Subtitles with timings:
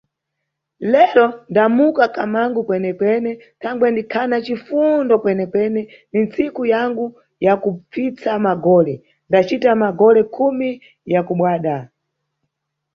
[0.91, 5.81] Lero ndamuka kamangu kwene-kwene thangwe ndikhana cifundo kwene-kwene,
[6.11, 7.05] ni nsiku yangu
[7.45, 8.93] yakupfitsa magole,
[9.29, 10.69] ndacita magole khumi
[11.13, 11.77] ya kubadwa.